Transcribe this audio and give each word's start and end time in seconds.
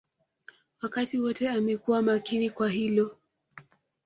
Wakati 0.81 1.19
wote 1.19 1.49
amekuwa 1.49 2.01
makini 2.01 2.49
kwa 2.49 2.69
hilo 2.69 3.17